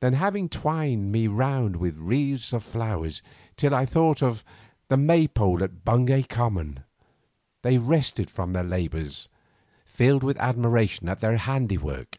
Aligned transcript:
Then 0.00 0.14
having 0.14 0.48
twined 0.48 1.12
me 1.12 1.28
round 1.28 1.76
with 1.76 1.96
wreaths 1.96 2.52
of 2.52 2.64
flowers 2.64 3.22
till 3.56 3.72
I 3.72 3.86
thought 3.86 4.20
of 4.20 4.42
the 4.88 4.96
maypole 4.96 5.62
on 5.62 5.82
Bungay 5.84 6.24
Common, 6.24 6.82
they 7.62 7.78
rested 7.78 8.28
from 8.28 8.54
their 8.54 8.64
labours, 8.64 9.28
filled 9.86 10.24
with 10.24 10.36
admiration 10.38 11.08
at 11.08 11.20
their 11.20 11.36
handiwork. 11.36 12.18